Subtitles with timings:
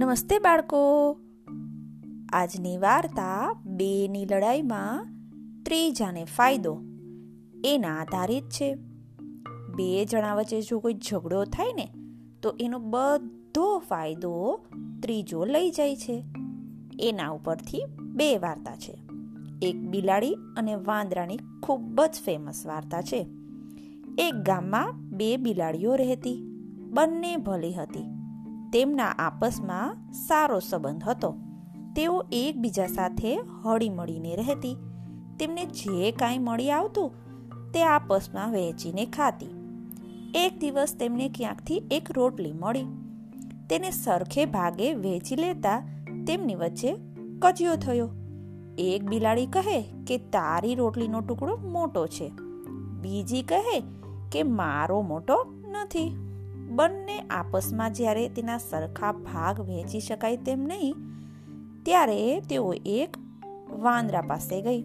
[0.00, 1.12] નમસ્તે બાળકો.
[2.32, 5.06] આજની વાર્તા બેની લડાઈમાં
[5.62, 6.82] ત્રીજાને ફાયદો
[7.64, 8.74] એના આધારિત છે.
[9.76, 11.92] બે જણા વચ્ચે જો કોઈ ઝઘડો થાય ને,
[12.42, 14.66] તો એનો બધો ફાયદો
[15.02, 16.24] ત્રીજો લઈ જાય છે.
[17.00, 18.98] એના ઉપરથી બે વાર્તા છે.
[19.62, 23.26] એક બિલાડી અને વાંદરાની ખૂબ જ ફેમસ વાર્તા છે.
[24.18, 26.42] એક ગામમાં બે બિલાડીઓ રહેતી,
[26.90, 28.17] બંને ભલી હતી.
[28.72, 31.34] તેમના આપસમાં સારો સંબંધ હતો.
[31.96, 34.76] તેઓ એકબીજા સાથે હળી મળીને રહેતી.
[35.40, 37.12] તેમને જે કાંઈ મળી આવતું,
[37.72, 39.46] તે આપસમાં વહેંચીને ખાતી.
[40.34, 42.84] એક દિવસ તેમને ક્યાંકથી એક રોટલી મળી.
[43.70, 46.96] તેને સરખે ભાગે વહેંચી લેતા તેમની વચ્ચે
[47.38, 48.10] કજિયો થયો.
[48.78, 52.28] એક બિલાડી કહે કે, તારી રોટલીનો ટુકડો મોટો છે.
[53.00, 53.82] બીજી કહે
[54.32, 56.27] કે, મારો મોટો નથી.
[56.68, 60.94] બંને આપસમાં જ્યારે તેના સરખા ભાગ વહેંચી શકાય તેમ નહીં,
[61.82, 63.16] ત્યારે તેઓ એક
[63.70, 64.82] વાંદરા પાસે ગઈ.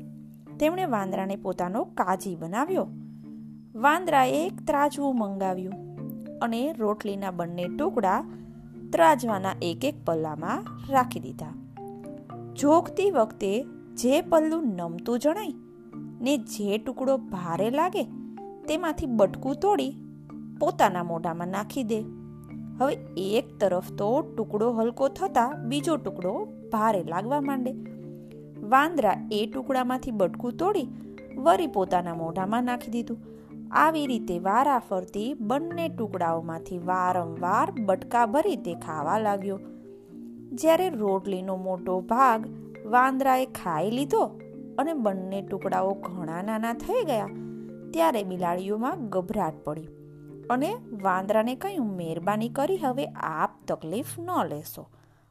[0.60, 2.88] તેમણે વાંદરાને પોતાનો કાજી બનાવ્યો.
[3.76, 5.74] વાંદરાએ એક ત્રાજવું મંગાવ્યું
[6.40, 8.24] અને રોટલીના બંને ટુકડા
[8.92, 11.54] ત્રાજવાના એક એક પલ્લામાં રાખી દીધા.
[12.54, 15.54] જોગતી વખતે જે પલ્લું નમતું જણાય
[16.22, 18.04] ને જે ટુકડો ભારે લાગે
[18.68, 19.92] તેમાંથી બટકું તોડી
[20.64, 22.00] પોતાના મોઢામાં નાખી દે.
[22.80, 22.94] હવે
[23.30, 26.34] એક તરફ તો ટુકડો હલકો થતા બીજો ટુકડો
[26.72, 27.72] ભારે લાગવા માંડે.
[28.72, 30.90] વાંદરા એ ટુકડામાંથી બટકું તોડી
[31.46, 33.20] વરી પોતાના મોઢામાં નાખી દીધું.
[33.82, 39.60] આવી રીતે વારા ફરતી બંને ટુકડાઓમાંથી વારંવાર બટકા ભરી તે ખાવા લાગ્યો.
[40.60, 42.48] જ્યારે રોટલીનો મોટો ભાગ
[42.94, 44.24] વાંદરાએ ખાઈ લીધો
[44.80, 47.32] અને બંને ટુકડાઓ ઘણા નાના થઈ ગયા,
[47.94, 49.90] ત્યારે બિલાડીઓમાં ગભરાટ પડી.
[50.54, 54.90] અને વાંદરાને કહ્યું, મહેરબાની કરી હવે આપ તકલીફ ન લેશો.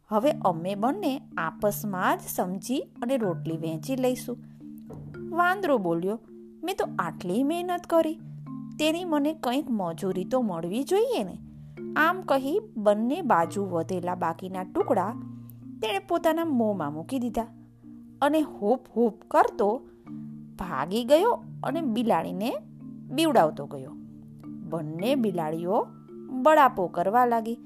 [0.09, 4.38] હવે અમે બંને આપસમાં જ સમજી અને રોટલી વહેંચી લઈશું.
[5.31, 6.21] વાંદરો બોલ્યો,
[6.65, 8.19] મેં તો આટલી મહેનત કરી.
[8.78, 11.39] તેની મને કંઈક મજૂરી તો મળવી જોઈએ ને.
[11.97, 15.10] આમ કહી બંને બાજુ વધેલા બાકીના ટુકડા
[15.83, 17.47] તેણે પોતાના મોંમાં મૂકી દીધા
[18.22, 19.69] અને હૂપ હૂપ કરતો
[20.59, 21.33] ભાગી ગયો
[21.65, 22.53] અને બિલાડીને
[23.10, 24.02] બીવડાવતો ગયો.
[24.72, 25.87] બંને બિલાડીઓ
[26.43, 27.59] બળાપો કરવા લાગી.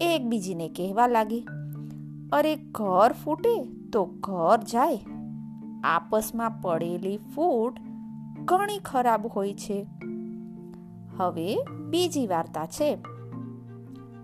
[0.00, 1.40] એકબીજીને કહેવા લાગી,
[2.32, 3.54] અરે ઘર ફૂટે
[3.92, 5.00] તો ઘર જાય.
[5.84, 7.78] આપસમાં પડેલી ફૂટ
[8.44, 9.86] ઘણી ખરાબ હોય છે.
[11.16, 11.56] હવે
[11.90, 12.96] બીજી વાર્તા છે.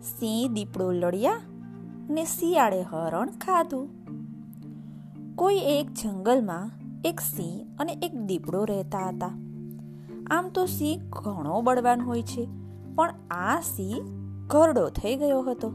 [0.02, 1.40] સિંહ દીપડો લડ્યા
[2.10, 3.86] ને શિયાળે હરણ ખાધું.
[5.36, 6.70] કોઈ એક જંગલમાં
[7.04, 9.49] એક સિંહ અને એક દીપડો રહેતા હતા.
[10.30, 12.48] આમ તો સિંહ ઘણો બળવાન હોય છે,
[12.94, 14.04] પણ આ સિંહ
[14.46, 15.70] ઘરડો થઈ ગયો હતો.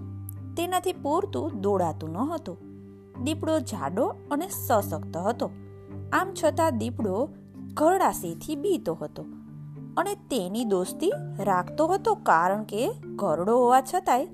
[0.57, 2.57] તેનાથી પૂરતું દોડાતું ન હતું.
[3.23, 5.49] દીપડો જાડો અને સશક્ત હતો.
[6.13, 7.29] આમ છતાં દીપડો
[7.73, 9.23] ઘરડા સિંહથી બીતો હતો
[9.97, 14.25] અને તેની દોસ્તી રાખતો હતો કારણ કે ઘરડો હોવા છતાંય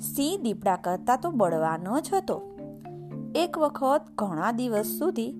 [0.00, 2.36] સિંહ દીપડા કરતા તો બળવાનો જ હતો.
[3.34, 5.32] એક વખત ઘણા દિવસ સુધી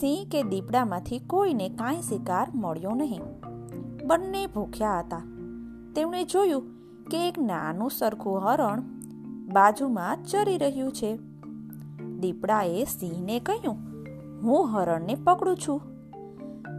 [0.00, 3.22] સિંહ કે દીપડામાંથી કોઈને કાંઈ શિકાર મળ્યો નહીં.
[4.06, 5.22] બંને ભૂખ્યા હતા.
[5.96, 6.62] તેમણે જોયું
[7.10, 8.80] કે એક નાનું સરખું હરણ
[9.52, 11.16] બાજુમાં ચરી રહ્યું છે.
[12.20, 13.76] દીપડાએ સિંહને કહ્યું,
[14.42, 15.80] હું હરણને પકડું છું.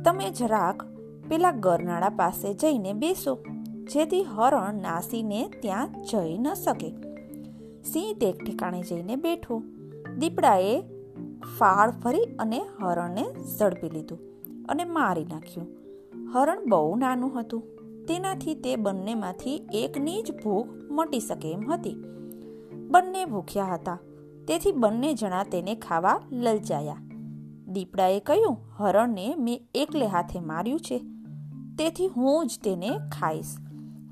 [0.03, 0.83] તમે જરાક
[1.29, 3.37] પેલા ગરનાળા પાસે જઈને બેસો,
[3.93, 6.89] જેથી હરણ નાસીને ત્યાં જઈ ન શકે.
[7.83, 9.63] સિંહ તે ઠેકાણે જઈને બેઠો.
[10.17, 10.81] દીપડાએ
[11.57, 13.25] ફાળ ફરી અને હરણને
[13.59, 14.19] ઝડપી લીધું
[14.69, 15.67] અને મારી નાખ્યું.
[16.33, 17.61] હરણ બહુ નાનું હતું.
[18.05, 21.95] તેનાથી તે બંનેમાંથી એકની જ ભૂખ મટી શકે એમ હતી.
[22.89, 23.99] બંને ભૂખ્યા હતા.
[24.47, 26.97] તેથી બંને જણા તેને ખાવા લલચાયા.
[27.67, 30.97] દીપડાએ કહ્યું, હરણને મેં એકલે હાથે માર્યું છે.
[31.77, 33.57] તેથી હું જ તેને ખાઈશ.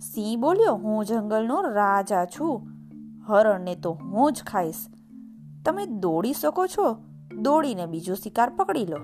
[0.02, 2.68] સિંહ બોલ્યો, હું જંગલનો રાજા છું.
[3.28, 4.88] હરણને તો હું જ ખાઈશ.
[5.66, 6.98] તમે દોડી શકો છો.
[7.42, 8.98] દોડીને બીજો શિકાર પકડી લો.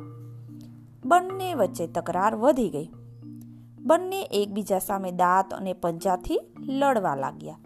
[1.06, 2.90] બંને વચ્ચે તકરાર વધી ગઈ.
[3.86, 6.40] બંને એકબીજા સામે દાંત અને પંજાથી
[6.70, 7.60] લડવા લાગ્યા.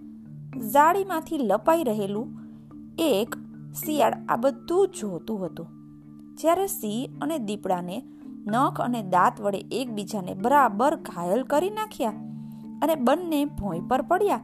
[0.74, 2.28] જાળીમાંથી લપાઈ રહેલું
[3.00, 3.36] એક
[3.76, 5.68] શિયાળ આ બધું જોતું હતું.
[6.36, 7.98] જ્યારે સિંહ અને દીપડાને
[8.48, 12.22] નખ અને દાંત વડે એકબીજાને બરાબર ઘાયલ કરી નાખ્યા
[12.82, 14.42] અને બંને ભોંય પર પડ્યા,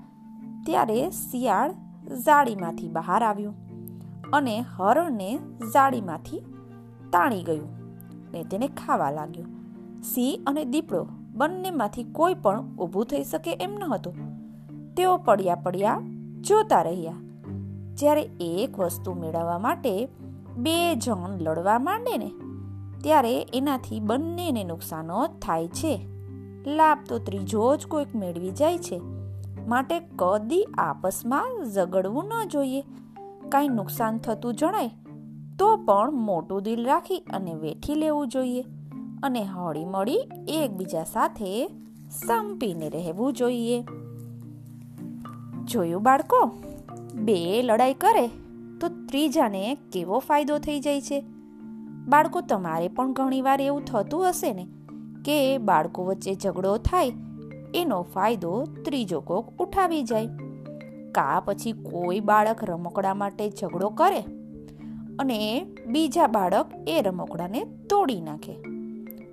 [0.66, 1.72] ત્યારે શિયાળ
[2.18, 3.56] જાળીમાંથી બહાર આવ્યું
[4.34, 5.32] અને હરણને
[5.74, 6.44] જાળીમાંથી
[7.12, 7.72] તાણી ગયું
[8.32, 9.50] ને તેને ખાવા લાગ્યું.
[10.04, 11.04] સિંહ અને દીપડો
[11.42, 14.16] બંનેમાંથી કોઈ પણ ઊભું થઈ શકે એમ ન હતું
[14.96, 16.02] તેઓ પડ્યા પડ્યા
[16.42, 17.14] જોતા રહ્યા.
[17.94, 20.08] જ્યારે એક વસ્તુ મેળવવા માટે
[20.58, 22.32] બે જણ લડવા માંડે ને,
[23.04, 25.10] ત્યારે એનાથી બંનેને નુકસાન
[25.42, 26.08] થાય છે.
[26.68, 29.02] લાભ તો ત્રીજો જ કોઈક મેળવી જાય છે.
[29.68, 32.82] માટે કદી આપસમાં ઝઘડવું ન જોઈએ.
[33.50, 34.92] કાંઈ નુકસાન થતું જણાય
[35.60, 38.64] તો પણ મોટું દિલ રાખી અને વેઠી લેવું જોઈએ.
[39.24, 41.68] અને હળી મળી એકબીજા સાથે
[42.28, 43.84] સંપીને રહેવું જોઈએ.
[45.64, 46.52] જોયું બાળકો?
[47.16, 48.28] બે લડાઈ કરે
[48.82, 51.24] તો ત્રીજાને કેવો ફાયદો થઈ જાય છે?
[52.08, 54.68] બાળકો, તમારે પણ ઘણીવાર એવું થતું હશે ને
[55.26, 57.12] કે બાળકો વચ્ચે ઝઘડો થાય,
[57.76, 60.28] એનો ફાયદો ત્રીજો કોક ઉઠાવી જાય.
[61.12, 64.22] કા પછી કોઈ બાળક રમકડા માટે ઝઘડો કરે
[65.20, 65.40] અને
[65.88, 68.71] બીજા બાળક એ રમકડાને તોડી નાખે.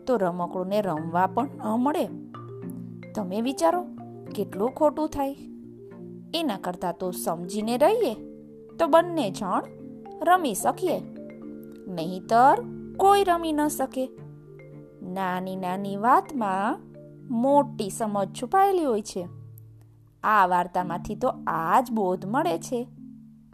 [0.09, 2.09] તો રમકડુંને રમવા પણ ન મળે.
[3.13, 3.87] તમે વિચારો,
[4.35, 5.37] કેટલું ખોટું થાય.
[6.35, 8.15] એના કરતાં તો સમજીને રહીએ,
[8.77, 9.63] તો બંને જણ
[10.23, 11.01] રમી શકીએ.
[11.87, 12.65] નહીતર
[12.97, 14.11] કોઈ રમી ન શકે.
[15.03, 16.81] નાની નાની વાતમાં
[17.31, 19.29] મોટી સમજ છુપાયેલી હોય છે.
[20.25, 22.89] આ વાર્તામાંથી તો આ જ બોધ મળે છે.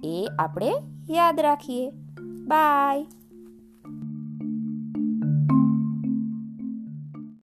[0.04, 0.72] એ આપણે
[1.10, 1.90] યાદ રાખીએ.
[2.46, 3.06] બાય.